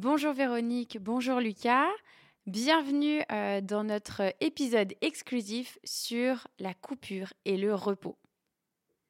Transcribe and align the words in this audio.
Bonjour 0.00 0.32
Véronique, 0.32 0.98
bonjour 1.00 1.40
Lucas. 1.40 1.88
Bienvenue 2.46 3.20
euh, 3.32 3.60
dans 3.60 3.82
notre 3.82 4.32
épisode 4.40 4.94
exclusif 5.00 5.76
sur 5.82 6.46
la 6.60 6.72
coupure 6.72 7.32
et 7.44 7.56
le 7.56 7.74
repos. 7.74 8.16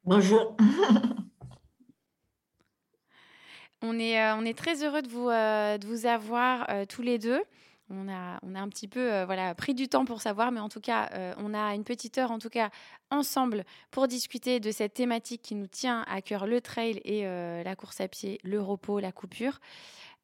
Bonjour. 0.05 0.57
On 3.83 3.99
est, 3.99 4.19
euh, 4.19 4.35
on 4.35 4.47
est 4.47 4.57
très 4.57 4.83
heureux 4.83 5.03
de 5.03 5.09
vous, 5.09 5.29
euh, 5.29 5.77
de 5.77 5.87
vous 5.87 6.07
avoir 6.07 6.67
tous 6.89 7.03
les 7.03 7.19
deux. 7.19 7.43
On 7.91 8.09
a, 8.09 8.39
on 8.43 8.55
a 8.55 8.61
un 8.61 8.69
petit 8.69 8.89
peu 8.89 9.25
voilà, 9.25 9.55
pris 9.55 9.75
du 9.75 9.89
temps 9.89 10.07
pour 10.07 10.23
savoir, 10.23 10.53
mais 10.53 10.61
en 10.61 10.71
tout 10.71 10.81
cas, 10.81 11.11
on 11.37 11.55
a 11.55 11.75
une 11.75 11.85
petite 11.85 12.19
heure 12.19 12.33
en 12.33 12.39
tout 12.39 12.49
cas 12.49 12.71
ensemble 13.11 13.65
pour 13.91 14.09
discuter 14.09 14.59
de 14.59 14.73
cette 14.73 14.95
thématique 14.95 15.43
qui 15.43 15.55
nous 15.55 15.69
tient 15.69 16.05
à 16.09 16.23
cœur, 16.23 16.47
le 16.47 16.61
trail 16.61 17.01
et 17.05 17.23
la 17.23 17.77
course 17.77 18.01
à 18.01 18.09
pied, 18.09 18.41
le 18.43 18.61
repos, 18.61 18.99
la 18.99 19.13
coupure. 19.13 19.61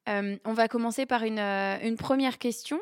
Euh, 0.07 0.37
on 0.45 0.53
va 0.53 0.67
commencer 0.67 1.05
par 1.05 1.23
une, 1.23 1.39
euh, 1.39 1.77
une 1.81 1.97
première 1.97 2.37
question. 2.37 2.79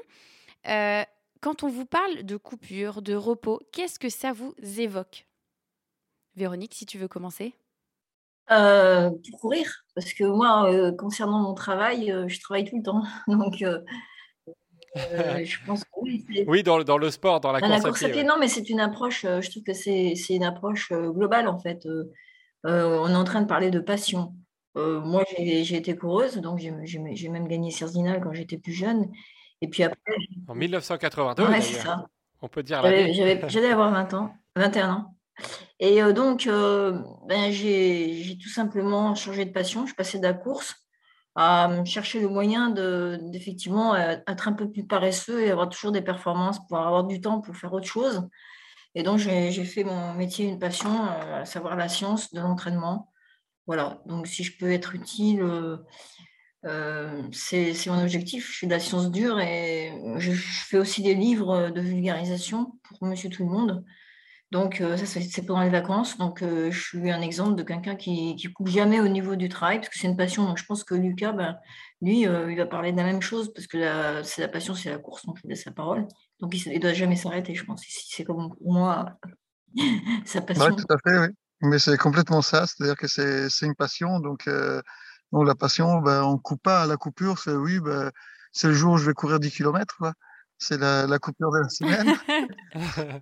Euh, 0.67 1.03
quand 1.41 1.63
on 1.63 1.67
vous 1.69 1.85
parle 1.85 2.23
de 2.23 2.37
coupure, 2.37 3.01
de 3.01 3.15
repos, 3.15 3.61
qu'est-ce 3.71 3.99
que 3.99 4.09
ça 4.09 4.33
vous 4.33 4.53
évoque? 4.77 5.25
Véronique, 6.35 6.73
si 6.73 6.85
tu 6.85 6.97
veux 6.97 7.07
commencer. 7.07 7.53
Euh, 8.51 9.09
pour 9.29 9.39
courir, 9.39 9.85
parce 9.95 10.13
que 10.13 10.23
moi, 10.25 10.69
euh, 10.71 10.91
concernant 10.91 11.39
mon 11.39 11.53
travail, 11.53 12.11
euh, 12.11 12.27
je 12.27 12.39
travaille 12.41 12.65
tout 12.65 12.75
le 12.77 12.83
temps. 12.83 13.03
Donc, 13.27 13.61
euh, 13.61 13.79
euh, 14.97 15.43
je 15.45 15.57
pense 15.65 15.83
que 15.83 15.89
oui, 16.01 16.25
c'est- 16.29 16.45
Oui, 16.47 16.61
dans, 16.63 16.77
le- 16.77 16.83
dans 16.83 16.97
le 16.97 17.09
sport, 17.09 17.39
dans 17.39 17.51
la 17.51 17.61
dans 17.61 17.67
la 17.67 17.75
course 17.75 17.85
à 17.85 17.89
course 17.89 18.03
à 18.03 18.09
pied. 18.09 18.17
ouais. 18.21 18.23
non, 18.27 18.35
mais 18.39 18.47
c'est 18.49 18.69
une 18.69 18.79
approche, 18.81 19.23
euh, 19.25 19.41
je 19.41 19.49
trouve 19.49 19.63
que 19.63 19.73
c'est 19.73 20.13
c'est 20.15 20.35
une 20.35 20.43
approche 20.43 20.91
euh, 20.91 21.09
globale, 21.11 21.47
en 21.47 21.57
fait. 21.59 21.85
Euh, 21.85 22.11
euh, 22.65 22.97
on 23.01 23.09
est 23.09 23.15
en 23.15 23.23
train 23.23 23.41
de 23.41 23.47
parler 23.47 23.71
de 23.71 23.79
passion. 23.79 24.33
Euh, 24.75 25.01
moi, 25.01 25.23
j'ai 25.37 25.75
été 25.75 25.95
coureuse, 25.95 26.37
donc 26.37 26.59
j'ai 26.59 27.29
même 27.29 27.47
gagné 27.47 27.71
Cerzinal 27.71 28.21
quand 28.21 28.33
j'étais 28.33 28.57
plus 28.57 28.73
jeune. 28.73 29.11
Et 29.61 29.67
puis 29.67 29.83
après, 29.83 29.99
En 30.47 30.55
1982, 30.55 31.45
ouais, 31.45 31.61
c'est 31.61 31.79
ça. 31.79 32.07
On 32.41 32.49
peut 32.49 32.63
dire 32.63 32.81
J'allais 32.83 33.71
avoir 33.71 33.91
20 34.09 34.13
ans, 34.13 34.33
21 34.55 34.91
ans. 34.91 35.15
Et 35.79 36.01
euh, 36.01 36.13
donc, 36.13 36.47
euh, 36.47 37.01
ben, 37.27 37.51
j'ai 37.51 38.37
tout 38.41 38.49
simplement 38.49 39.15
changé 39.15 39.45
de 39.45 39.51
passion. 39.51 39.85
Je 39.85 39.95
passée 39.95 40.19
de 40.19 40.23
la 40.23 40.33
course 40.33 40.75
à 41.35 41.83
chercher 41.85 42.19
le 42.19 42.27
moyen 42.29 42.69
de, 42.69 43.17
d'effectivement 43.23 43.95
euh, 43.95 44.17
être 44.27 44.47
un 44.47 44.53
peu 44.53 44.71
plus 44.71 44.85
paresseux 44.85 45.41
et 45.41 45.49
avoir 45.49 45.67
toujours 45.69 45.91
des 45.91 46.01
performances, 46.01 46.59
pouvoir 46.59 46.87
avoir 46.87 47.05
du 47.05 47.21
temps 47.21 47.41
pour 47.41 47.55
faire 47.55 47.73
autre 47.73 47.87
chose. 47.87 48.27
Et 48.95 49.01
donc, 49.01 49.17
j'ai 49.17 49.65
fait 49.65 49.83
mon 49.83 50.13
métier 50.13 50.45
une 50.45 50.59
passion, 50.59 51.03
à 51.03 51.45
savoir 51.45 51.75
la 51.75 51.89
science 51.89 52.31
de 52.31 52.39
l'entraînement. 52.39 53.11
Voilà, 53.67 54.01
donc 54.05 54.27
si 54.27 54.43
je 54.43 54.57
peux 54.57 54.71
être 54.71 54.93
utile, 54.95 55.41
euh, 55.41 55.77
euh, 56.65 57.21
c'est 57.31 57.73
mon 57.87 58.01
objectif. 58.01 58.49
Je 58.51 58.55
suis 58.57 58.67
de 58.67 58.71
la 58.71 58.79
science 58.79 59.11
dure 59.11 59.39
et 59.39 59.91
je, 60.17 60.31
je 60.31 60.65
fais 60.65 60.77
aussi 60.77 61.01
des 61.01 61.13
livres 61.15 61.69
de 61.69 61.81
vulgarisation 61.81 62.73
pour 62.83 63.07
Monsieur 63.07 63.29
Tout 63.29 63.43
le 63.43 63.49
Monde. 63.51 63.85
Donc, 64.51 64.81
euh, 64.81 64.97
ça, 64.97 65.05
c'est 65.05 65.45
pendant 65.45 65.63
les 65.63 65.69
vacances. 65.69 66.17
Donc, 66.17 66.41
euh, 66.43 66.69
je 66.71 66.79
suis 66.79 67.09
un 67.09 67.21
exemple 67.21 67.55
de 67.55 67.63
quelqu'un 67.63 67.95
qui 67.95 68.35
qui 68.35 68.53
coupe 68.53 68.67
jamais 68.67 68.99
au 69.01 69.07
niveau 69.07 69.35
du 69.35 69.49
travail 69.49 69.77
parce 69.79 69.89
que 69.89 69.97
c'est 69.97 70.07
une 70.07 70.15
passion. 70.15 70.45
Donc, 70.45 70.57
je 70.59 70.65
pense 70.65 70.83
que 70.83 70.93
Lucas, 70.93 71.31
ben, 71.31 71.57
lui, 72.01 72.21
il 72.21 72.55
va 72.57 72.65
parler 72.67 72.91
de 72.91 72.97
la 72.97 73.03
même 73.03 73.21
chose 73.21 73.51
parce 73.53 73.65
que 73.67 73.77
c'est 74.23 74.41
la 74.41 74.47
passion, 74.47 74.75
c'est 74.75 74.91
la 74.91 74.99
course. 74.99 75.25
Donc, 75.25 75.37
je 75.37 75.43
lui 75.43 75.49
laisse 75.49 75.63
sa 75.63 75.71
parole. 75.71 76.07
Donc, 76.39 76.55
il 76.55 76.71
ne 76.71 76.77
doit 76.79 76.93
jamais 76.93 77.15
s'arrêter, 77.15 77.55
je 77.55 77.65
pense. 77.65 77.81
Si 77.81 78.07
c'est 78.15 78.23
comme 78.23 78.55
pour 78.55 78.73
moi, 78.73 79.17
sa 80.25 80.39
Oui, 80.39 80.45
passion. 80.45 80.75
tout 80.75 80.85
à 80.89 80.97
fait, 81.03 81.17
oui. 81.19 81.27
Mais 81.61 81.79
c'est 81.79 81.97
complètement 81.97 82.41
ça, 82.41 82.65
c'est-à-dire 82.67 82.97
que 82.97 83.07
c'est 83.07 83.49
c'est 83.49 83.65
une 83.65 83.75
passion. 83.75 84.19
Donc, 84.19 84.47
euh, 84.47 84.81
donc 85.31 85.47
la 85.47 85.55
passion, 85.55 85.99
ben, 86.01 86.23
on 86.23 86.37
coupe 86.37 86.61
pas 86.61 86.83
à 86.83 86.87
la 86.87 86.97
coupure. 86.97 87.39
C'est 87.39 87.53
oui, 87.53 87.79
ben, 87.79 88.11
c'est 88.51 88.67
le 88.67 88.73
jour 88.73 88.93
où 88.93 88.97
je 88.97 89.05
vais 89.05 89.13
courir 89.13 89.39
10 89.39 89.51
km. 89.51 90.13
C'est 90.57 90.77
la, 90.77 91.07
la 91.07 91.19
coupure 91.19 91.51
de 91.51 91.59
la 91.59 91.69
semaine. 91.69 92.15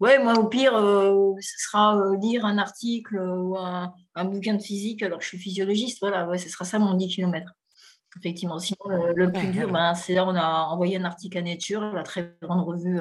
Ouais, 0.00 0.22
moi, 0.22 0.34
au 0.38 0.46
pire, 0.48 0.76
euh, 0.76 1.34
ce 1.40 1.64
sera 1.64 1.96
euh, 1.96 2.16
lire 2.18 2.44
un 2.44 2.56
article 2.58 3.18
ou 3.18 3.56
un, 3.58 3.92
un 4.14 4.24
bouquin 4.24 4.54
de 4.54 4.62
physique. 4.62 5.02
Alors, 5.02 5.20
je 5.20 5.26
suis 5.26 5.38
physiologiste, 5.38 5.98
voilà, 6.00 6.28
ouais, 6.28 6.38
ce 6.38 6.48
sera 6.48 6.64
ça 6.64 6.78
mon 6.78 6.94
10 6.94 7.08
km. 7.08 7.52
Effectivement. 8.18 8.58
Sinon, 8.58 8.78
le, 8.88 9.12
le 9.14 9.32
plus 9.32 9.48
dur, 9.48 9.70
ben, 9.70 9.94
c'est 9.94 10.14
là, 10.14 10.24
on 10.24 10.34
a 10.34 10.66
envoyé 10.68 10.96
un 10.98 11.04
article 11.04 11.38
à 11.38 11.42
Nature, 11.42 11.80
la 11.80 12.02
très 12.04 12.36
grande 12.40 12.64
revue 12.64 13.00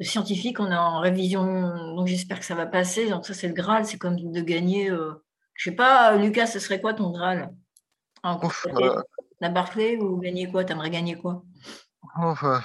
euh, 0.00 0.04
scientifique. 0.04 0.60
On 0.60 0.70
est 0.70 0.76
en 0.76 1.00
révision, 1.00 1.94
donc 1.96 2.06
j'espère 2.06 2.38
que 2.40 2.44
ça 2.46 2.54
va 2.54 2.66
passer. 2.66 3.08
Donc, 3.10 3.26
ça, 3.26 3.34
c'est 3.34 3.48
le 3.48 3.54
Graal, 3.54 3.86
c'est 3.86 3.98
comme 3.98 4.16
de 4.16 4.40
gagner. 4.40 4.90
euh, 4.90 5.12
je 5.54 5.70
sais 5.70 5.76
pas, 5.76 6.16
Lucas, 6.16 6.46
ce 6.46 6.58
serait 6.58 6.80
quoi 6.80 6.94
ton 6.94 7.10
Graal? 7.10 7.52
En 8.22 8.42
Ouf, 8.44 8.66
euh, 8.74 9.00
La 9.40 9.48
Barclay 9.50 9.96
ou 9.98 10.18
gagner 10.18 10.50
quoi? 10.50 10.64
T'aimerais 10.64 10.90
gagner 10.90 11.16
quoi? 11.16 11.42
Ouf, 12.18 12.42
euh, 12.42 12.58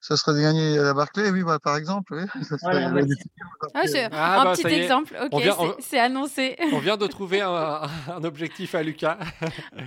ça 0.00 0.16
serait 0.16 0.34
de 0.36 0.40
gagner 0.42 0.78
à 0.78 0.82
la 0.82 0.94
Barclay, 0.94 1.30
oui, 1.30 1.42
bah, 1.44 1.58
par 1.62 1.76
exemple. 1.76 2.14
Oui. 2.14 2.24
Ça 2.44 2.58
serait 2.58 2.72
Voilà, 2.72 2.88
la 2.88 2.94
ouais, 2.94 3.04
difficulté 3.04 3.40
Ah. 3.74 3.80
Ah, 4.12 4.40
un 4.40 4.44
bah, 4.44 4.52
petit 4.56 4.66
exemple, 4.66 5.16
ok, 5.22 5.40
vient- 5.40 5.56
c'est- 5.78 5.98
annoncé. 5.98 6.56
On 6.72 6.78
vient 6.78 6.96
de 6.96 7.06
trouver 7.06 7.40
un, 7.42 7.82
un 8.08 8.24
objectif 8.24 8.74
à 8.74 8.82
Lucas. 8.82 9.18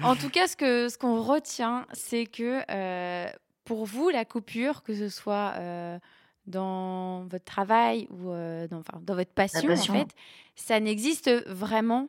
En 0.03 0.15
tout 0.15 0.29
cas, 0.29 0.47
ce 0.47 0.55
que 0.55 0.87
ce 0.89 0.97
qu'on 0.97 1.21
retient, 1.21 1.85
c'est 1.93 2.25
que 2.25 2.61
euh, 2.71 3.27
pour 3.65 3.85
vous, 3.85 4.09
la 4.09 4.23
coupure, 4.25 4.83
que 4.83 4.95
ce 4.95 5.09
soit 5.09 5.53
euh, 5.57 5.99
dans 6.47 7.25
votre 7.25 7.45
travail 7.45 8.07
ou 8.11 8.31
euh, 8.31 8.67
dans, 8.67 8.79
enfin, 8.79 8.99
dans 9.01 9.15
votre 9.15 9.31
passion, 9.31 9.67
passion. 9.67 9.93
en 9.95 9.97
fait, 9.99 10.09
ça 10.55 10.79
n'existe 10.79 11.29
vraiment 11.47 12.07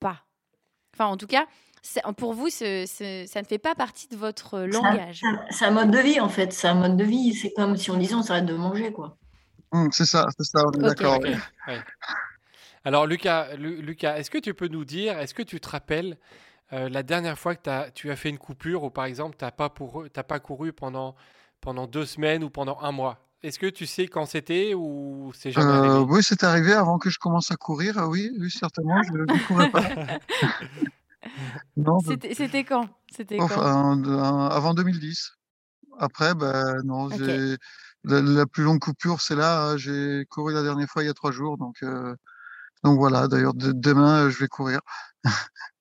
pas. 0.00 0.24
Enfin, 0.94 1.06
en 1.06 1.16
tout 1.16 1.26
cas, 1.26 1.46
pour 2.16 2.32
vous, 2.34 2.48
ce- 2.50 2.86
ce- 2.86 3.24
ça 3.26 3.40
ne 3.42 3.46
fait 3.46 3.58
pas 3.58 3.74
partie 3.74 4.08
de 4.08 4.16
votre 4.16 4.60
langage. 4.60 5.20
C'est- 5.50 5.64
un 5.66 5.70
mode 5.70 5.90
de 5.90 5.98
vie, 5.98 6.20
en 6.20 6.28
fait. 6.28 6.52
C'est 6.52 6.68
un 6.68 6.74
mode 6.74 6.96
de 6.96 7.04
vie. 7.04 7.34
C'est 7.34 7.52
comme 7.52 7.76
si 7.76 7.90
on 7.90 7.96
disait 7.96 8.14
on 8.14 8.22
s'arrête 8.22 8.46
de 8.46 8.54
manger, 8.54 8.92
quoi. 8.92 9.16
Hum, 9.72 9.90
c'est 9.92 10.06
ça, 10.06 10.26
c'est 10.38 10.44
ça, 10.44 10.64
on 10.66 10.72
est 10.72 10.76
Ok. 10.76 10.82
d'accord. 10.84 11.20
Ouais. 11.20 11.80
Alors, 12.84 13.06
Lucas, 13.06 13.54
Lu- 13.56 13.80
Lucas, 13.82 14.16
est-ce 14.18 14.30
que 14.30 14.38
tu 14.38 14.54
peux 14.54 14.68
nous 14.68 14.84
dire, 14.84 15.18
est-ce 15.18 15.34
que 15.34 15.42
tu 15.42 15.60
te 15.60 15.68
rappelles 15.68 16.16
euh, 16.72 16.88
la 16.88 17.02
dernière 17.02 17.38
fois 17.38 17.54
que 17.54 17.90
tu 17.90 18.10
as 18.10 18.16
fait 18.16 18.30
une 18.30 18.38
coupure 18.38 18.84
ou 18.84 18.90
par 18.90 19.04
exemple, 19.04 19.36
tu 19.38 19.44
n'as 19.44 19.50
pas, 19.50 19.68
pour- 19.68 20.04
t'as 20.12 20.22
pas 20.22 20.40
couru 20.40 20.72
pendant, 20.72 21.14
pendant 21.60 21.86
deux 21.86 22.06
semaines 22.06 22.42
ou 22.42 22.50
pendant 22.50 22.78
un 22.80 22.90
mois? 22.92 23.18
Est-ce 23.44 23.58
que 23.58 23.66
tu 23.66 23.84
sais 23.84 24.06
quand 24.08 24.24
c'était 24.24 24.72
ou 24.72 25.30
c'est 25.34 25.50
jamais 25.50 25.70
Euh, 25.70 25.76
arrivé? 25.76 25.98
oui, 26.08 26.22
c'est 26.22 26.42
arrivé 26.44 26.72
avant 26.72 26.98
que 26.98 27.10
je 27.10 27.18
commence 27.18 27.50
à 27.50 27.56
courir. 27.56 27.98
ah 27.98 28.08
Oui, 28.08 28.30
oui, 28.40 28.50
certainement, 28.50 29.02
je 29.02 29.12
ne 29.12 29.46
courais 29.46 29.70
pas. 29.70 29.82
Non, 31.76 31.98
C'était 32.00 32.32
c'était 32.34 32.64
quand? 32.64 32.88
C'était 33.14 33.36
quand? 33.38 33.44
Enfin, 33.44 34.02
un- 34.02 34.46
avant 34.48 34.72
2010. 34.72 35.32
Après, 35.98 36.34
ben 36.34 36.80
non, 36.84 37.08
la, 38.04 38.20
la 38.22 38.46
plus 38.46 38.62
longue 38.64 38.80
coupure, 38.80 39.20
c'est 39.20 39.36
là. 39.36 39.70
hein, 39.70 39.76
J'ai 39.76 40.24
couru 40.30 40.54
la 40.54 40.62
dernière 40.62 40.88
fois 40.88 41.02
il 41.02 41.06
y 41.06 41.10
a 41.10 41.14
trois 41.14 41.32
jours, 41.32 41.58
donc 41.58 41.76
euh, 41.82 42.14
donc 42.82 42.98
voilà. 42.98 43.28
D'ailleurs, 43.28 43.54
de- 43.54 43.72
demain, 43.72 44.24
euh, 44.26 44.30
je 44.30 44.38
vais 44.38 44.48
courir. 44.48 44.80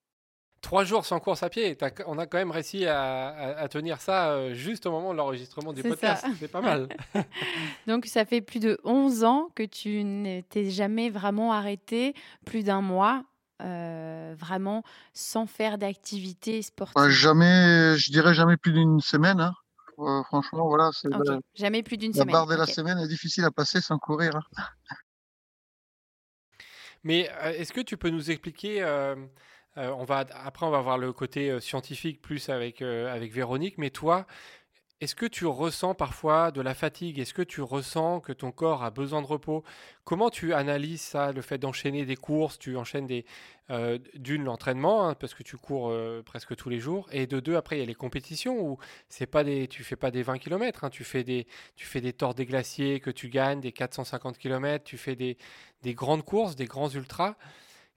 Trois 0.64 0.86
jours 0.86 1.06
sans 1.06 1.20
course 1.20 1.44
à 1.44 1.50
pied, 1.50 1.78
on 2.08 2.18
a 2.18 2.26
quand 2.26 2.38
même 2.38 2.50
réussi 2.50 2.86
à, 2.86 3.28
à- 3.28 3.60
à 3.60 3.68
tenir 3.68 4.00
ça 4.00 4.32
euh, 4.32 4.54
juste 4.54 4.86
au 4.86 4.92
moment 4.92 5.12
de 5.12 5.18
l'enregistrement 5.18 5.74
du 5.74 5.84
podcast. 5.84 6.26
C'est 6.40 6.48
pas 6.48 6.62
mal. 6.62 6.88
Donc, 7.88 8.06
ça 8.06 8.24
fait 8.26 8.40
plus 8.42 8.60
de 8.60 8.80
11 8.86 9.26
ans 9.26 9.50
que 9.56 9.64
tu 9.64 10.04
n'étais 10.06 10.70
jamais 10.72 11.10
vraiment 11.10 11.52
arrêté, 11.52 12.16
plus 12.46 12.64
d'un 12.64 12.80
mois, 12.80 13.24
euh, 13.62 14.34
vraiment 14.38 14.84
sans 15.14 15.48
faire 15.48 15.78
d'activité 15.78 16.62
sportive. 16.62 17.10
jamais, 17.10 17.98
je 17.98 18.10
dirais 18.12 18.34
jamais 18.34 18.56
plus 18.56 18.72
d'une 18.72 19.02
semaine. 19.02 19.42
hein. 19.42 19.54
Euh, 20.00 20.24
franchement, 20.24 20.68
voilà, 20.70 20.90
la, 21.04 21.40
jamais 21.56 21.84
plus 21.84 21.98
d'une 21.98 22.14
la 22.14 22.22
semaine. 22.22 22.32
barre 22.32 22.48
de 22.48 22.56
la 22.56 22.66
semaine 22.66 22.98
est 23.00 23.08
difficile 23.08 23.44
à 23.44 23.52
passer 23.52 23.80
sans 23.82 24.00
courir. 24.00 24.32
hein. 24.58 24.64
Mais 27.04 27.30
euh, 27.44 27.52
est-ce 27.52 27.74
que 27.74 27.82
tu 27.82 27.98
peux 27.98 28.10
nous 28.10 28.32
expliquer 28.32 28.82
on 29.76 30.04
va, 30.04 30.26
Après, 30.44 30.66
on 30.66 30.70
va 30.70 30.82
voir 30.82 30.98
le 30.98 31.12
côté 31.14 31.50
euh, 31.50 31.60
scientifique 31.60 32.22
plus 32.22 32.50
avec, 32.50 32.82
euh, 32.82 33.14
avec 33.14 33.32
Véronique, 33.34 33.78
mais 33.78 33.90
toi, 33.90 34.26
est-ce 35.02 35.16
que 35.16 35.26
tu 35.26 35.46
ressens 35.46 35.96
parfois 35.96 36.52
de 36.52 36.62
la 36.62 36.74
fatigue? 36.74 37.20
Est-ce 37.20 37.34
que 37.34 37.42
tu 37.42 37.62
ressens 37.62 38.22
que 38.22 38.32
ton 38.32 38.52
corps 38.54 38.84
a 38.84 38.92
besoin 38.92 39.22
de 39.22 39.28
repos? 39.28 39.64
Comment 40.06 40.30
tu 40.30 40.54
analyses 40.54 41.02
ça, 41.02 41.34
le 41.34 41.42
fait 41.42 41.58
d'enchaîner 41.58 42.06
des 42.06 42.16
courses? 42.16 42.58
Tu 42.58 42.78
enchaînes 42.78 43.08
des, 43.08 43.26
euh, 43.70 43.98
d'une, 44.14 44.44
l'entraînement, 44.46 45.10
hein, 45.10 45.16
parce 45.16 45.34
que 45.34 45.44
tu 45.44 45.58
cours 45.58 45.90
euh, 45.90 46.22
presque 46.24 46.56
tous 46.56 46.70
les 46.70 46.80
jours, 46.80 47.10
et 47.12 47.28
de 47.28 47.42
deux, 47.42 47.56
après, 47.58 47.78
il 47.78 47.80
y 47.80 47.84
a 47.84 47.86
les 47.86 47.96
compétitions 47.96 48.58
où 48.62 48.78
c'est 49.10 49.26
pas 49.26 49.44
des, 49.44 49.68
tu 49.68 49.84
fais 49.84 49.98
pas 49.98 50.10
des 50.12 50.24
20 50.24 50.38
km, 50.38 50.90
tu, 50.90 51.04
fais 51.04 51.24
des, 51.26 51.48
tu 51.76 51.86
fais 51.86 52.00
des 52.00 52.14
torts 52.14 52.34
des 52.36 52.46
glaciers 52.46 53.02
que 53.02 53.10
tu 53.12 53.28
gagnes, 53.28 53.60
des 53.60 53.74
450 53.74 54.38
km, 54.38 54.86
tu 54.86 54.98
fais 54.98 55.16
des, 55.18 55.38
des 55.82 55.94
grandes 55.96 56.24
courses, 56.24 56.56
des 56.56 56.66
grands 56.66 56.90
ultras. 56.90 57.36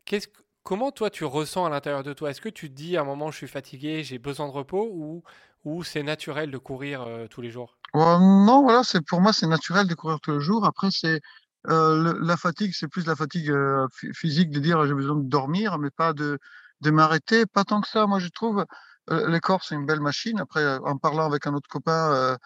Qu'est-ce 0.06 0.28
que- 0.28 0.45
comment 0.66 0.90
toi 0.92 1.10
tu 1.10 1.24
ressens 1.24 1.64
à 1.64 1.70
l'intérieur 1.70 2.02
de 2.02 2.12
toi? 2.12 2.30
Est-ce 2.30 2.40
que 2.42 2.48
tu 2.50 2.68
te 2.68 2.74
dis 2.74 2.96
à 2.96 3.02
un 3.02 3.04
moment 3.04 3.30
je 3.30 3.36
suis 3.38 3.48
fatigué, 3.48 4.02
j'ai 4.04 4.18
besoin 4.18 4.48
de 4.48 4.52
repos 4.52 4.90
ou, 4.92 5.22
ou 5.64 5.84
c'est 5.84 6.02
naturel 6.02 6.50
de 6.50 6.58
courir 6.58 7.02
euh, 7.02 7.28
tous 7.28 7.40
les 7.40 7.50
jours? 7.50 7.78
Non, 7.94 8.62
voilà, 8.62 8.82
c'est 8.84 9.00
pour 9.06 9.20
moi 9.20 9.32
c'est 9.32 9.46
naturel 9.46 9.86
de 9.86 9.94
courir 9.94 10.20
tous 10.20 10.32
les 10.32 10.40
jours. 10.40 10.66
Après, 10.66 10.88
c'est 10.90 11.20
euh, 11.68 11.96
le- 12.14 12.18
la 12.20 12.36
fatigue, 12.36 12.72
c'est 12.74 12.88
plus 12.88 13.06
la 13.06 13.16
fatigue 13.16 13.50
euh, 13.50 13.86
phy- 13.92 14.12
physique 14.14 14.50
de 14.50 14.60
dire 14.60 14.86
j'ai 14.86 14.94
besoin 14.94 15.16
de 15.16 15.28
dormir, 15.28 15.78
mais 15.78 15.90
pas 15.90 16.12
de 16.12 16.38
de 16.82 16.90
m'arrêter. 16.90 17.46
Pas 17.46 17.64
tant 17.64 17.80
que 17.80 17.88
ça, 17.88 18.06
moi 18.06 18.18
je 18.18 18.28
trouve. 18.28 18.64
les 19.10 19.40
corps, 19.40 19.62
c'est 19.64 19.74
une 19.76 19.86
belle 19.86 20.00
machine. 20.00 20.38
Après, 20.40 20.78
en 20.78 20.98
parlant 20.98 21.26
avec 21.26 21.46
un 21.46 21.54
autre 21.54 21.68
copain, 21.68 22.36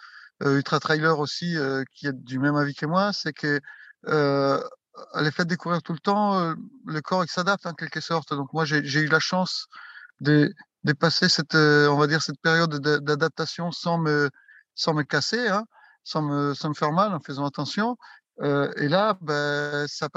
ultra 0.45 0.79
trailer 0.79 1.19
aussi, 1.19 1.55
qui 1.95 2.07
est 2.07 2.13
du 2.13 2.39
même 2.39 2.55
avis 2.55 2.75
que 2.75 2.85
moi, 2.85 3.11
c'est 3.13 3.33
que 3.33 3.59
les 5.19 5.31
fait 5.31 5.45
découvrir 5.45 5.81
tout 5.81 5.93
le 5.93 5.99
temps, 5.99 6.53
le 6.85 7.01
corps 7.01 7.23
s'adapte 7.27 7.65
en 7.65 7.73
quelque 7.73 8.01
sorte. 8.01 8.33
Donc 8.33 8.53
moi, 8.53 8.65
j'ai 8.65 8.99
eu 8.99 9.07
la 9.07 9.19
chance 9.19 9.67
de, 10.19 10.53
passer 10.99 11.29
cette, 11.29 11.55
on 11.55 11.97
va 11.97 12.07
dire, 12.07 12.21
cette 12.21 12.41
période 12.41 12.75
d'adaptation 12.79 13.71
sans 13.71 13.97
me, 13.97 14.29
sans 14.75 14.93
me 14.93 15.03
casser, 15.03 15.47
hein, 15.47 15.65
sans, 16.03 16.21
me, 16.21 16.53
faire 16.73 16.91
mal, 16.91 17.13
en 17.13 17.19
faisant 17.19 17.45
attention. 17.45 17.97
Euh, 18.41 18.71
et 18.77 18.87
là, 18.87 19.17
ben, 19.21 19.85
ça, 19.87 20.07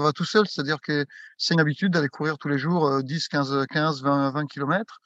va 0.00 0.12
tout 0.12 0.24
seul, 0.24 0.46
c'est-à-dire 0.48 0.80
que 0.80 1.06
c'est 1.36 1.54
une 1.54 1.60
habitude 1.60 1.92
d'aller 1.92 2.08
courir 2.08 2.38
tous 2.38 2.48
les 2.48 2.58
jours 2.58 3.02
10, 3.02 3.28
15, 3.28 3.66
15 3.70 4.02
20, 4.02 4.30
20 4.32 4.46
km. 4.46 5.00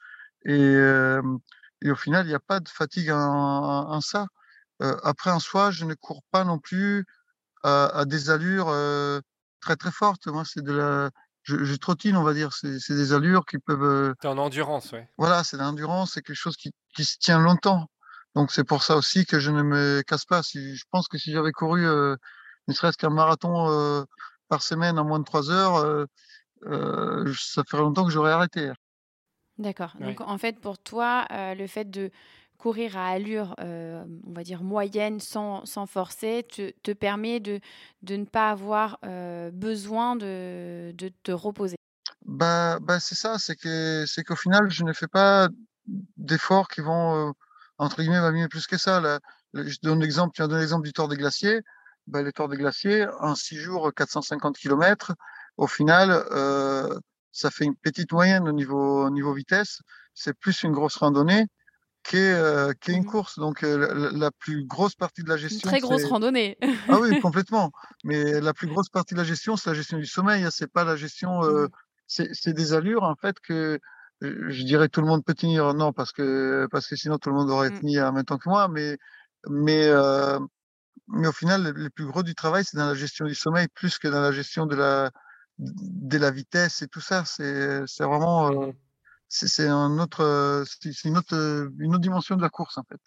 Et, 0.45 0.53
euh, 0.53 1.21
au 1.85 1.95
final, 1.95 2.25
il 2.25 2.29
n'y 2.29 2.35
a 2.35 2.39
pas 2.39 2.59
de 2.59 2.69
fatigue 2.69 3.11
en, 3.11 4.01
ça. 4.01 4.27
Euh, 4.81 4.95
après, 5.03 5.31
en 5.31 5.39
soi, 5.39 5.71
je 5.71 5.85
ne 5.85 5.93
cours 5.93 6.23
pas 6.31 6.43
non 6.43 6.59
plus 6.59 7.05
à, 7.67 7.85
à 7.99 8.05
des 8.05 8.29
allures 8.29 8.69
euh, 8.69 9.19
très 9.59 9.75
très 9.75 9.91
fortes. 9.91 10.27
Moi, 10.27 10.43
c'est 10.45 10.63
de 10.63 10.73
la, 10.73 11.09
je, 11.43 11.63
je, 11.63 11.75
trottine, 11.75 12.15
on 12.15 12.23
va 12.23 12.33
dire. 12.33 12.53
C'est 12.53 12.95
des 12.95 13.13
allures 13.13 13.45
qui 13.45 13.57
peuvent. 13.57 13.83
Euh, 13.83 14.13
T'es 14.21 14.27
en 14.27 14.37
endurance, 14.37 14.91
oui. 14.93 14.99
Voilà, 15.17 15.43
c'est 15.43 15.57
l'endurance, 15.57 16.13
c'est 16.13 16.21
quelque 16.21 16.35
chose 16.35 16.57
qui, 16.57 16.71
qui 16.95 17.05
se 17.05 17.17
tient 17.17 17.39
longtemps. 17.39 17.87
Donc 18.35 18.51
c'est 18.51 18.63
pour 18.63 18.83
ça 18.83 18.95
aussi 18.95 19.25
que 19.25 19.39
je 19.39 19.51
ne 19.51 19.63
me 19.63 20.01
casse 20.01 20.25
pas. 20.25 20.43
Si, 20.43 20.75
je 20.75 20.85
pense 20.91 21.07
que 21.07 21.17
si 21.17 21.31
j'avais 21.31 21.51
couru 21.51 21.85
euh, 21.85 22.15
ne 22.67 22.73
serait-ce 22.73 22.97
qu'un 22.97 23.09
marathon 23.09 23.69
euh, 23.69 24.03
par 24.47 24.61
semaine 24.61 24.99
en 24.99 25.05
moins 25.05 25.19
de 25.19 25.23
trois 25.23 25.49
heures, 25.49 25.75
euh, 25.77 26.05
euh, 26.65 27.33
ça 27.37 27.63
ferait 27.67 27.81
longtemps 27.81 28.05
que 28.05 28.11
j'aurais 28.11 28.31
arrêté. 28.31 28.71
D'accord. 29.57 29.93
Donc 29.99 30.21
en 30.21 30.37
fait, 30.37 30.59
pour 30.59 30.77
toi, 30.77 31.25
le 31.31 31.65
fait 31.65 31.89
de 31.89 32.11
courir 32.57 32.97
à 32.97 33.07
allure, 33.09 33.55
on 33.59 34.33
va 34.33 34.43
dire 34.43 34.63
moyenne, 34.63 35.19
sans, 35.19 35.65
sans 35.65 35.85
forcer, 35.85 36.43
te, 36.43 36.71
te 36.83 36.91
permet 36.91 37.39
de, 37.39 37.59
de 38.01 38.15
ne 38.15 38.25
pas 38.25 38.49
avoir 38.49 38.99
besoin 39.53 40.15
de, 40.15 40.91
de 40.95 41.09
te 41.23 41.31
reposer. 41.31 41.75
Bah, 42.25 42.79
bah 42.81 42.99
c'est 42.99 43.15
ça, 43.15 43.37
c'est 43.37 43.55
que 43.55 44.05
c'est 44.05 44.23
qu'au 44.23 44.35
final, 44.35 44.69
je 44.69 44.83
ne 44.83 44.93
fais 44.93 45.07
pas 45.07 45.49
d'efforts 46.17 46.67
qui 46.67 46.81
vont 46.81 47.33
entre 47.77 48.01
guillemets 48.01 48.19
m'abîmer 48.19 48.47
plus 48.47 48.67
que 48.67 48.77
ça. 48.77 48.99
Là, 48.99 49.19
je 49.53 49.77
donne 49.81 50.01
l'exemple, 50.01 50.33
tu 50.35 50.41
as 50.41 50.47
donné 50.47 50.61
l'exemple 50.61 50.85
du 50.85 50.93
Tour 50.93 51.07
des 51.07 51.17
Glaciers 51.17 51.61
ben, 52.07 52.23
les 52.23 52.31
Tours 52.31 52.47
des 52.47 52.57
Glaciers, 52.57 53.05
en 53.19 53.35
six 53.35 53.57
jours, 53.57 53.93
450 53.93 54.57
km, 54.57 55.13
au 55.57 55.67
final, 55.67 56.11
euh, 56.31 56.99
ça 57.31 57.51
fait 57.51 57.65
une 57.65 57.75
petite 57.75 58.11
moyenne 58.11 58.47
au 58.47 58.53
niveau, 58.53 59.05
au 59.05 59.09
niveau 59.09 59.33
vitesse. 59.33 59.81
C'est 60.13 60.33
plus 60.33 60.63
une 60.63 60.71
grosse 60.71 60.95
randonnée 60.95 61.45
euh, 62.15 62.73
une 62.87 63.01
mmh 63.01 63.05
course. 63.05 63.39
Donc, 63.39 63.63
euh, 63.63 63.93
la, 63.93 64.11
la, 64.11 64.31
plus 64.31 64.65
grosse 64.65 64.95
partie 64.95 65.23
de 65.23 65.29
la 65.29 65.37
gestion. 65.37 65.69
Une 65.69 65.77
très 65.77 65.79
grosse 65.79 66.05
randonnée. 66.05 66.57
ah 66.87 66.99
oui, 66.99 67.19
complètement. 67.21 67.71
Mais 68.03 68.39
la 68.39 68.53
plus 68.53 68.67
grosse 68.67 68.89
partie 68.89 69.13
de 69.13 69.19
la 69.19 69.25
gestion, 69.25 69.57
c'est 69.57 69.69
la 69.69 69.75
gestion 69.75 69.97
du 69.97 70.05
sommeil. 70.05 70.43
Hein. 70.43 70.49
C'est 70.51 70.71
pas 70.71 70.83
la 70.83 70.95
gestion. 70.95 71.43
Euh, 71.43 71.67
mmh. 72.07 72.23
C'est 72.33 72.53
des 72.53 72.73
allures, 72.73 73.03
en 73.03 73.15
fait, 73.15 73.39
que 73.39 73.79
je 74.21 74.63
dirais 74.63 74.87
tout 74.87 75.01
le 75.01 75.07
monde 75.07 75.23
peut 75.25 75.33
tenir. 75.33 75.73
Non, 75.73 75.91
parce 75.91 76.11
que, 76.11 76.67
parce 76.71 76.87
que 76.87 76.95
sinon, 76.95 77.17
tout 77.17 77.29
le 77.29 77.35
monde 77.35 77.49
aurait 77.49 77.69
mmh. 77.69 77.79
tenu 77.79 78.01
en 78.01 78.13
même 78.13 78.25
temps 78.25 78.37
que 78.37 78.49
moi. 78.49 78.67
Mais, 78.69 78.97
mais 79.49 79.91
mais 81.09 81.27
au 81.27 81.31
final, 81.31 81.73
le, 81.75 81.89
plus 81.89 82.05
gros 82.05 82.23
du 82.23 82.35
travail, 82.35 82.63
c'est 82.65 82.77
dans 82.77 82.87
la 82.87 82.95
gestion 82.95 83.25
du 83.25 83.35
sommeil 83.35 83.67
plus 83.73 83.97
que 83.97 84.07
dans 84.07 84.21
la 84.21 84.31
gestion 84.31 84.65
de 84.65 84.75
la, 84.75 85.11
de 85.57 86.17
la 86.17 86.31
vitesse 86.31 86.81
et 86.81 86.87
tout 86.87 87.01
ça. 87.01 87.23
C'est 87.25 87.85
vraiment, 87.99 88.73
c'est 89.29 89.67
un 89.67 89.99
autre, 89.99 90.63
c'est 90.81 91.03
une 91.05 91.17
autre, 91.17 91.71
une 91.79 91.93
autre 91.93 92.01
dimension 92.01 92.35
de 92.35 92.41
la 92.41 92.49
course 92.49 92.77
en 92.77 92.83
fait. 92.83 93.01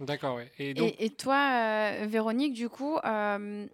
D'accord, 0.00 0.36
oui. 0.36 0.44
Et, 0.58 0.74
donc... 0.74 0.92
et, 0.98 1.04
et, 1.04 1.10
toi, 1.10 1.50
euh, 1.52 2.06
Véronique, 2.08 2.52
du 2.52 2.68
coup, 2.68 2.98
euh, 3.04 3.66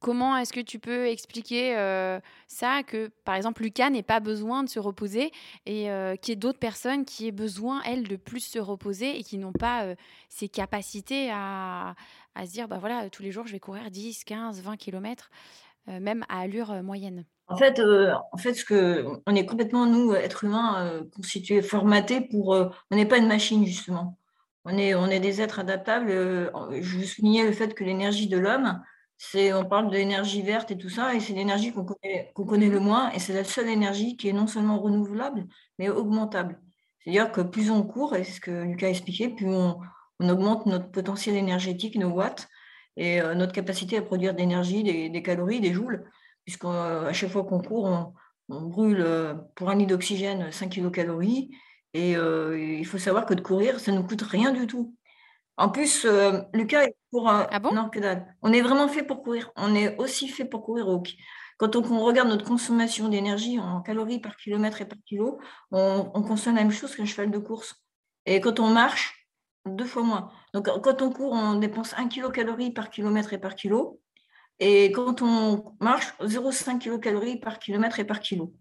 comment 0.00 0.36
est-ce 0.36 0.52
que 0.52 0.60
tu 0.60 0.78
peux 0.78 1.06
expliquer 1.06 1.76
euh, 1.76 2.20
ça 2.46 2.82
que 2.82 3.08
par 3.24 3.34
exemple 3.34 3.62
Lucas 3.62 3.90
n'ait 3.90 4.02
pas 4.02 4.20
besoin 4.20 4.62
de 4.62 4.68
se 4.68 4.78
reposer 4.78 5.32
et 5.66 5.90
euh, 5.90 6.16
qu'il 6.16 6.32
y 6.32 6.34
ait 6.34 6.36
d'autres 6.36 6.58
personnes 6.58 7.04
qui 7.04 7.26
aient 7.26 7.32
besoin 7.32 7.82
elles 7.82 8.06
de 8.06 8.16
plus 8.16 8.40
se 8.40 8.58
reposer 8.58 9.18
et 9.18 9.22
qui 9.22 9.38
n'ont 9.38 9.52
pas 9.52 9.84
euh, 9.84 9.94
ces 10.28 10.48
capacités 10.48 11.30
à, 11.32 11.94
à, 12.34 12.46
se 12.46 12.52
dire 12.52 12.68
bah 12.68 12.78
voilà 12.78 13.08
tous 13.10 13.22
les 13.22 13.32
jours 13.32 13.46
je 13.46 13.52
vais 13.52 13.60
courir 13.60 13.90
10 13.90 14.24
15 14.24 14.62
20 14.62 14.76
km 14.76 15.30
même 16.00 16.24
à 16.28 16.40
allure 16.40 16.82
moyenne 16.82 17.24
en 17.50 17.56
fait, 17.56 17.80
en 17.80 18.36
fait, 18.36 18.52
ce 18.52 18.62
que 18.62 19.06
on 19.26 19.34
est 19.34 19.46
complètement 19.46 19.86
nous 19.86 20.12
êtres 20.12 20.44
humains 20.44 21.02
constitués, 21.16 21.62
formatés 21.62 22.20
pour. 22.20 22.48
on 22.48 22.94
n'est 22.94 23.06
pas 23.06 23.16
une 23.16 23.26
machine 23.26 23.64
justement. 23.64 24.18
On 24.66 24.76
est, 24.76 24.94
on 24.94 25.06
est 25.06 25.18
des 25.18 25.40
êtres 25.40 25.58
adaptables. 25.58 26.10
je 26.10 26.98
veux 26.98 27.04
souligner 27.04 27.44
le 27.44 27.52
fait 27.52 27.72
que 27.72 27.84
l'énergie 27.84 28.28
de 28.28 28.36
l'homme, 28.36 28.82
on 29.34 29.64
parle 29.64 29.90
d'énergie 29.90 30.42
verte 30.42 30.70
et 30.70 30.78
tout 30.78 30.88
ça, 30.88 31.14
et 31.14 31.20
c'est 31.20 31.32
l'énergie 31.32 31.72
qu'on 31.72 31.84
connaît, 31.84 32.30
qu'on 32.34 32.44
connaît 32.44 32.68
le 32.68 32.80
moins, 32.80 33.10
et 33.12 33.18
c'est 33.18 33.34
la 33.34 33.44
seule 33.44 33.68
énergie 33.68 34.16
qui 34.16 34.28
est 34.28 34.32
non 34.32 34.46
seulement 34.46 34.78
renouvelable, 34.80 35.46
mais 35.78 35.88
augmentable. 35.88 36.60
C'est-à-dire 37.00 37.32
que 37.32 37.40
plus 37.40 37.70
on 37.70 37.82
court, 37.82 38.14
et 38.16 38.24
c'est 38.24 38.32
ce 38.32 38.40
que 38.40 38.62
Lucas 38.64 38.86
a 38.86 38.90
expliqué, 38.90 39.28
plus 39.28 39.48
on, 39.48 39.80
augmente 40.20 40.66
notre 40.66 40.90
potentiel 40.90 41.36
énergétique, 41.36 41.96
nos 41.96 42.10
watts, 42.10 42.48
et 42.98 43.22
euh, 43.22 43.34
notre 43.34 43.52
capacité 43.52 43.96
à 43.96 44.02
produire 44.02 44.34
d'énergie, 44.34 44.82
des, 44.82 45.22
calories, 45.22 45.60
des 45.60 45.72
joules, 45.72 46.04
puisqu'à 46.44 46.68
euh, 46.68 47.12
chaque 47.14 47.30
fois 47.30 47.44
qu'on 47.44 47.60
court, 47.60 48.12
on, 48.50 48.60
brûle 48.62 49.00
euh, 49.00 49.34
pour 49.54 49.70
un 49.70 49.76
litre 49.76 49.90
d'oxygène 49.90 50.52
5 50.52 50.68
kilocalories, 50.68 51.50
et 51.94 52.12
il 52.12 52.84
faut 52.86 52.98
savoir 52.98 53.24
que 53.24 53.34
de 53.34 53.40
courir, 53.40 53.80
ça 53.80 53.92
ne 53.92 54.02
coûte 54.02 54.22
rien 54.22 54.52
du 54.52 54.66
tout. 54.66 54.94
En 55.58 55.70
plus, 55.70 56.04
euh, 56.04 56.40
Lucas 56.54 56.84
est 56.84 56.96
pour. 57.10 57.28
ah 57.28 57.58
bon? 57.58 57.74
Non, 57.74 57.90
que 57.90 57.98
dalle. 57.98 58.32
On 58.42 58.52
est 58.52 58.60
vraiment 58.60 58.86
fait 58.86 59.02
pour 59.02 59.24
courir. 59.24 59.50
On 59.56 59.74
est 59.74 59.96
aussi 59.96 60.28
fait 60.28 60.44
pour 60.44 60.62
courir 60.62 60.86
au 60.88 61.02
Quand 61.58 61.74
on, 61.74 62.04
regarde 62.04 62.28
notre 62.28 62.44
consommation 62.44 63.08
d'énergie 63.08 63.58
en 63.58 63.82
calories 63.82 64.20
par 64.20 64.36
kilomètre 64.36 64.80
et 64.80 64.86
par 64.86 64.98
kilo, 65.04 65.40
on, 65.72 66.22
consomme 66.22 66.54
la 66.54 66.62
même 66.62 66.70
chose 66.70 66.94
qu'un 66.94 67.06
cheval 67.06 67.32
de 67.32 67.38
course. 67.38 67.74
Et 68.24 68.40
quand 68.40 68.60
on 68.60 68.68
marche, 68.68 69.17
deux 69.66 69.84
fois 69.84 70.02
moins. 70.02 70.30
Donc, 70.54 70.68
quand 70.82 71.02
on 71.02 71.10
court, 71.10 71.32
on 71.32 71.54
dépense 71.54 71.94
1 71.96 72.08
kilocalorie 72.08 72.70
par 72.70 72.90
kilomètre 72.90 73.32
et 73.32 73.38
par 73.38 73.54
kilo. 73.54 74.00
Et 74.60 74.86
quand 74.92 75.22
on 75.22 75.76
marche, 75.80 76.14
0,5 76.20 76.78
kilocalories 76.78 77.38
par 77.38 77.58
kilomètre 77.58 78.00
et 78.00 78.04
par 78.04 78.20
kilo. 78.20 78.54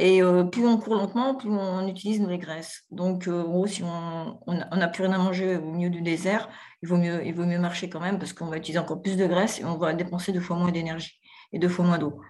Et 0.00 0.22
euh, 0.22 0.44
plus 0.44 0.64
on 0.64 0.78
court 0.78 0.94
lentement, 0.94 1.34
plus 1.34 1.50
on 1.50 1.86
utilise 1.88 2.20
nos 2.20 2.38
graisses. 2.38 2.84
Donc, 2.92 3.26
euh, 3.26 3.42
en 3.42 3.50
gros, 3.50 3.66
si 3.66 3.82
on 3.82 4.38
n'a 4.46 4.88
plus 4.88 5.02
rien 5.02 5.12
à 5.12 5.18
manger 5.18 5.56
au 5.56 5.72
milieu 5.72 5.90
du 5.90 6.02
désert, 6.02 6.48
il 6.82 6.88
vaut 6.88 6.96
mieux, 6.96 7.26
il 7.26 7.34
vaut 7.34 7.44
mieux 7.44 7.58
marcher 7.58 7.90
quand 7.90 7.98
même 7.98 8.20
parce 8.20 8.32
qu'on 8.32 8.46
va 8.46 8.58
utiliser 8.58 8.78
encore 8.78 9.02
plus 9.02 9.16
de 9.16 9.26
graisse 9.26 9.58
et 9.58 9.64
on 9.64 9.76
va 9.76 9.94
dépenser 9.94 10.30
deux 10.30 10.40
fois 10.40 10.56
moins 10.56 10.70
d'énergie 10.70 11.18
et 11.52 11.58
deux 11.58 11.68
fois 11.68 11.84
moins 11.84 11.98
d'eau. 11.98 12.20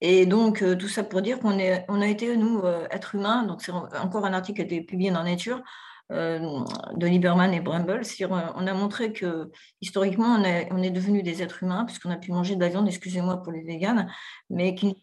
Et 0.00 0.26
donc, 0.26 0.60
euh, 0.62 0.74
tout 0.74 0.88
ça 0.88 1.04
pour 1.04 1.22
dire 1.22 1.38
qu'on 1.38 1.56
on 1.88 2.00
a 2.00 2.06
été, 2.08 2.36
nous, 2.36 2.62
êtres 2.90 3.14
humains, 3.14 3.44
donc 3.44 3.62
c'est 3.62 3.70
encore 3.70 4.26
un 4.26 4.32
article 4.32 4.56
qui 4.56 4.62
a 4.62 4.64
été 4.64 4.84
publié 4.84 5.12
dans 5.12 5.22
Nature, 5.22 5.62
de 6.10 7.06
Lieberman 7.06 7.54
et 7.54 7.60
Bramble. 7.60 8.02
On 8.20 8.66
a 8.66 8.74
montré 8.74 9.12
que 9.12 9.50
historiquement, 9.80 10.36
on 10.38 10.44
est, 10.44 10.68
on 10.70 10.82
est 10.82 10.90
devenu 10.90 11.22
des 11.22 11.42
êtres 11.42 11.62
humains 11.62 11.84
puisqu'on 11.84 12.10
a 12.10 12.16
pu 12.16 12.32
manger 12.32 12.56
de 12.56 12.60
la 12.60 12.68
viande, 12.68 12.88
excusez-moi 12.88 13.42
pour 13.42 13.52
les 13.52 13.62
véganes, 13.62 14.10
mais 14.50 14.74
qui, 14.74 14.96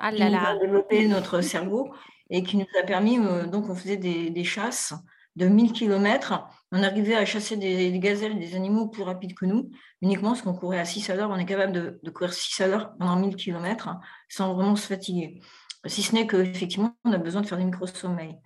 ah 0.00 0.12
nous 0.12 0.22
a 0.22 0.58
développé 0.58 1.06
notre 1.08 1.40
cerveau 1.40 1.92
et 2.30 2.42
qui 2.42 2.56
nous 2.56 2.66
a 2.80 2.84
permis, 2.84 3.18
euh, 3.18 3.46
donc 3.46 3.68
on 3.68 3.74
faisait 3.74 3.96
des, 3.96 4.30
des, 4.30 4.44
chasses 4.44 4.94
de 5.36 5.46
1000 5.46 5.72
km. 5.72 6.48
On 6.72 6.82
arrivait 6.82 7.14
à 7.14 7.24
chasser 7.24 7.56
des, 7.56 7.90
des, 7.90 7.98
gazelles, 7.98 8.38
des 8.38 8.54
animaux 8.56 8.88
plus 8.88 9.02
rapides 9.02 9.34
que 9.34 9.46
nous, 9.46 9.70
uniquement 10.02 10.30
parce 10.30 10.42
qu'on 10.42 10.54
courait 10.54 10.80
à 10.80 10.84
6 10.84 11.10
à 11.10 11.14
l'heure. 11.14 11.30
On 11.30 11.36
est 11.36 11.46
capable 11.46 11.72
de, 11.72 12.00
de, 12.02 12.10
courir 12.10 12.32
6 12.32 12.60
à 12.62 12.66
l'heure 12.66 12.96
pendant 12.98 13.16
1000 13.16 13.36
km 13.36 13.90
sans 14.28 14.54
vraiment 14.54 14.76
se 14.76 14.86
fatiguer. 14.86 15.40
Si 15.84 16.02
ce 16.02 16.14
n'est 16.14 16.26
qu'effectivement, 16.26 16.96
on 17.04 17.12
a 17.12 17.18
besoin 17.18 17.42
de 17.42 17.46
faire 17.46 17.58
des 17.58 17.64
micro-sommeils. 17.64 18.36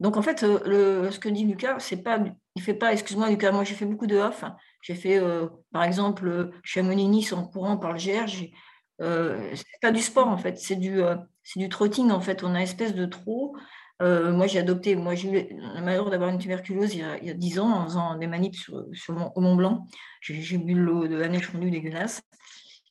Donc 0.00 0.16
en 0.16 0.22
fait, 0.22 0.42
euh, 0.42 0.60
le, 1.04 1.10
ce 1.10 1.18
que 1.18 1.28
dit 1.28 1.44
Lucas, 1.44 1.76
c'est 1.78 2.02
pas, 2.02 2.18
il 2.56 2.62
fait 2.62 2.74
pas, 2.74 2.92
excuse-moi 2.92 3.30
Lucas, 3.30 3.52
moi 3.52 3.64
j'ai 3.64 3.74
fait 3.74 3.86
beaucoup 3.86 4.06
de 4.06 4.16
off. 4.16 4.44
J'ai 4.82 4.94
fait 4.94 5.18
euh, 5.18 5.48
par 5.72 5.84
exemple 5.84 6.50
Chamonix-Nice 6.62 7.32
en 7.32 7.46
courant 7.46 7.78
par 7.78 7.92
le 7.92 7.98
GR. 7.98 8.30
Euh, 9.00 9.50
c'est 9.54 9.80
pas 9.80 9.90
du 9.90 10.00
sport 10.00 10.28
en 10.28 10.36
fait, 10.36 10.58
c'est 10.58 10.76
du, 10.76 11.02
euh, 11.02 11.16
du 11.56 11.68
trotting 11.68 12.10
en 12.10 12.20
fait. 12.20 12.44
On 12.44 12.48
a 12.54 12.58
une 12.58 12.64
espèce 12.64 12.94
de 12.94 13.06
trot. 13.06 13.56
moi 14.00 14.46
j'ai 14.46 14.58
adopté, 14.58 14.94
moi 14.96 15.14
j'ai 15.14 15.30
eu 15.30 15.56
le 15.56 15.82
malheur 15.82 16.10
d'avoir 16.10 16.30
une 16.30 16.38
tuberculose 16.38 16.94
il 16.94 17.00
y, 17.00 17.02
a, 17.02 17.16
il 17.18 17.26
y 17.26 17.30
a 17.30 17.34
10 17.34 17.58
ans 17.60 17.70
en 17.70 17.84
faisant 17.84 18.16
des 18.16 18.26
manips 18.26 18.56
sur, 18.56 18.84
sur 18.92 19.32
au 19.34 19.40
Mont 19.40 19.56
Blanc. 19.56 19.86
J'ai 20.20 20.58
bu 20.58 20.74
l'eau 20.74 21.08
de 21.08 21.16
la 21.16 21.28
neige 21.28 21.46
fondue 21.46 21.70
dégueulasse. 21.70 22.20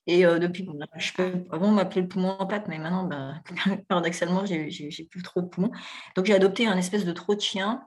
Et 0.07 0.25
euh, 0.25 0.39
depuis, 0.39 0.67
je 0.97 1.13
peux, 1.13 1.45
avant, 1.51 1.67
on 1.67 1.71
m'appelait 1.71 2.01
le 2.01 2.07
poumon 2.07 2.35
en 2.37 2.45
pâte, 2.45 2.67
mais 2.67 2.77
maintenant, 2.77 3.05
bah, 3.05 3.35
paradoxalement, 3.87 4.45
j'ai 4.45 5.07
plus 5.09 5.21
trop 5.23 5.41
de 5.41 5.47
poumons. 5.47 5.71
Donc, 6.15 6.25
j'ai 6.25 6.33
adopté 6.33 6.67
un 6.67 6.77
espèce 6.77 7.05
de 7.05 7.11
trop 7.11 7.35
de 7.35 7.41
chien, 7.41 7.83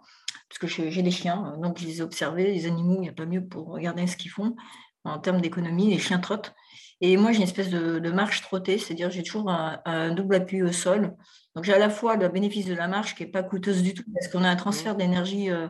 parce 0.49 0.59
que 0.59 0.67
j'ai 0.67 1.03
des 1.03 1.11
chiens, 1.11 1.53
euh, 1.55 1.61
donc 1.61 1.79
je 1.79 1.87
les 1.87 1.99
ai 1.99 2.03
observés, 2.03 2.53
les 2.53 2.67
animaux, 2.67 2.97
il 2.99 3.03
n'y 3.03 3.09
a 3.09 3.13
pas 3.13 3.27
mieux 3.27 3.45
pour 3.45 3.69
regarder 3.69 4.07
ce 4.07 4.17
qu'ils 4.17 4.31
font. 4.31 4.57
en 5.05 5.19
termes 5.19 5.41
d'économie, 5.41 5.91
les 5.91 5.99
chiens 5.99 6.19
trottent. 6.19 6.55
Et 7.01 7.17
moi, 7.17 7.33
j'ai 7.33 7.39
une 7.39 7.45
espèce 7.45 7.69
de, 7.71 8.11
marche 8.11 8.41
trottée, 8.43 8.79
c'est-à-dire 8.79 9.11
j'ai 9.11 9.23
toujours 9.23 9.51
un, 9.51 10.11
double 10.13 10.37
appui 10.37 10.63
au 10.63 10.73
sol. 10.73 11.15
Donc 11.55 11.65
j'ai 11.65 11.75
à 11.75 11.79
la 11.79 11.91
fois 11.91 12.17
le 12.17 12.29
bénéfice 12.29 12.67
de 12.67 12.75
la 12.75 12.89
marche 12.89 13.15
qui 13.15 13.25
n'est 13.25 13.31
pas 13.31 13.43
coûteuse 13.43 13.83
du 13.83 13.95
tout, 13.95 14.05
parce 14.15 14.29
qu'on 14.29 14.45
a 14.45 14.49
un 14.49 14.57
transfert 14.57 14.95
mmh. 14.95 14.99
d'énergie 14.99 15.51
euh, 15.51 15.69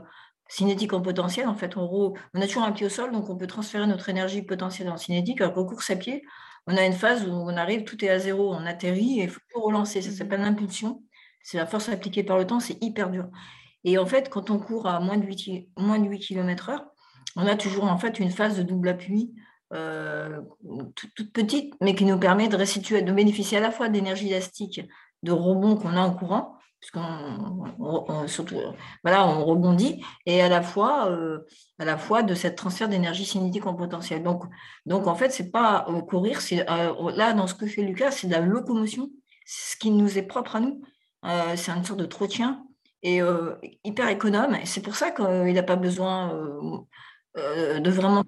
cinétique 0.49 0.93
en 0.93 1.00
potentiel. 1.00 1.49
En 1.49 1.55
fait, 1.55 1.76
on, 1.76 2.15
on, 2.35 2.41
a 2.41 2.47
toujours 2.47 2.65
un 2.65 2.73
pied 2.73 2.87
au 2.87 2.91
sol, 2.91 3.12
donc 3.12 3.29
on 3.31 3.37
peut 3.37 3.47
transférer 3.47 3.87
notre 3.87 4.09
énergie 4.09 4.43
potentielle 4.43 4.88
en 4.88 4.97
cinétique. 4.97 5.41
Alors 5.41 5.55
qu'au 5.55 5.67
course 5.67 5.91
à 5.91 5.97
pied, 5.97 6.23
on 6.67 6.76
a 6.76 6.85
une 6.85 6.93
phase 6.93 7.26
où 7.26 7.33
on 7.33 7.57
arrive, 7.57 7.85
tout 7.85 8.05
est 8.05 8.09
à 8.09 8.19
zéro, 8.19 8.53
on 8.53 8.67
atterrit 8.67 9.21
et 9.21 9.25
il 9.25 9.31
faut 9.31 9.41
tout 9.53 9.61
relancer. 9.61 10.03
Ça 10.03 10.11
s'appelle 10.11 10.41
l'impulsion. 10.41 11.03
C'est 11.43 11.59
la 11.59 11.67
force 11.67 11.88
appliquée 11.88 12.25
par 12.25 12.38
le 12.38 12.47
temps, 12.47 12.59
c'est 12.59 12.83
hyper 12.83 13.11
dur. 13.11 13.29
Et 13.85 13.99
en 13.99 14.07
fait, 14.07 14.29
quand 14.31 14.50
on 14.50 14.59
court 14.59 14.88
à 14.88 14.99
moins 14.99 15.17
de 15.17 15.25
8, 15.25 15.69
moins 15.79 16.00
de 16.00 16.09
8 16.09 16.19
km/h, 16.19 16.81
on 17.37 17.47
a 17.47 17.55
toujours 17.55 17.85
en 17.85 17.99
fait 17.99 18.19
une 18.19 18.31
phase 18.31 18.57
de 18.57 18.65
double 18.65 18.88
appui 18.88 19.33
euh, 19.73 20.41
toute, 20.95 21.33
petite, 21.33 21.75
mais 21.81 21.95
qui 21.95 22.05
nous 22.05 22.19
permet 22.19 22.49
de 22.49 22.57
restituer, 22.57 23.03
de 23.03 23.12
bénéficier 23.12 23.59
à 23.59 23.61
la 23.61 23.71
fois 23.71 23.88
d'énergie 23.88 24.29
élastique, 24.29 24.81
de 25.23 25.33
rebond 25.33 25.76
qu'on 25.76 25.97
a 25.97 26.00
en 26.00 26.15
courant, 26.15 26.56
voilà, 29.02 29.26
on 29.26 29.45
rebondit, 29.45 30.02
et 30.26 30.40
à 30.43 30.49
la 30.49 30.62
fois, 30.62 31.11
euh, 31.11 31.40
à 31.78 31.85
la 31.85 31.97
fois 31.99 32.23
de 32.23 32.35
cette 32.35 32.57
transfert 32.57 32.88
d'énergie 32.88 33.25
cinétique 33.25 33.66
en 33.66 33.75
potentiel. 33.75 34.23
Donc, 34.23 34.45
donc 34.87 35.07
en 35.07 35.14
fait, 35.14 35.31
c'est 35.31 35.50
pas 35.50 35.87
euh, 35.88 36.00
courir, 36.02 36.40
c'est 36.40 36.64
là 36.66 37.33
dans 37.33 37.47
ce 37.47 37.55
que 37.55 37.66
fait 37.66 37.83
Lucas, 37.83 38.11
c'est 38.11 38.28
de 38.28 38.33
la 38.33 38.40
locomotion, 38.40 39.11
ce 39.45 39.76
qui 39.76 39.90
nous 39.90 40.19
est 40.19 40.23
propre 40.23 40.57
à 40.57 40.61
nous. 40.61 40.83
c'est 41.57 41.71
une 41.71 41.85
sorte 41.85 42.00
de 42.00 42.07
trotien 42.07 42.64
et 43.02 43.21
hyper 43.85 44.09
économe. 44.09 44.55
Et 44.57 44.66
c'est 44.66 44.83
pour 44.83 44.97
ça 44.97 45.11
qu'il 45.11 45.52
n'a 45.52 45.62
pas 45.62 45.76
besoin 45.76 46.33
euh, 47.37 47.81
de 47.81 47.90
vraiment. 47.90 48.25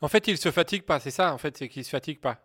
En 0.00 0.08
fait, 0.08 0.28
il 0.28 0.38
se 0.38 0.50
fatigue 0.50 0.82
pas, 0.82 1.00
c'est 1.00 1.10
ça, 1.10 1.34
en 1.34 1.38
fait, 1.38 1.56
c'est 1.56 1.68
qu'il 1.68 1.84
se 1.84 1.90
fatigue 1.90 2.20
pas. 2.20 2.38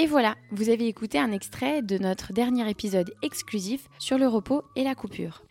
Et 0.00 0.06
voilà, 0.06 0.34
vous 0.50 0.70
avez 0.70 0.88
écouté 0.88 1.18
un 1.18 1.30
extrait 1.30 1.82
de 1.82 1.98
notre 1.98 2.32
dernier 2.32 2.70
épisode 2.70 3.12
exclusif 3.20 3.86
sur 3.98 4.16
le 4.16 4.28
repos 4.28 4.62
et 4.74 4.82
la 4.82 4.94
coupure. 4.94 5.42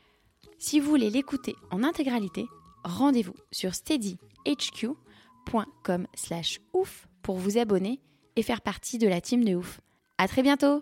Si 0.58 0.80
vous 0.80 0.90
voulez 0.90 1.12
l'écouter 1.12 1.56
en 1.70 1.84
intégralité, 1.84 2.48
rendez-vous 2.84 3.36
sur 3.52 3.76
steadyhq.com 3.76 6.08
slash 6.16 6.62
ouf 6.74 7.08
pour 7.22 7.38
vous 7.38 7.60
abonner 7.60 8.00
et 8.38 8.42
faire 8.42 8.62
partie 8.62 8.98
de 8.98 9.08
la 9.08 9.22
team 9.22 9.44
de 9.44 9.54
ouf. 9.54 9.82
À 10.18 10.28
très 10.28 10.42
bientôt 10.42 10.82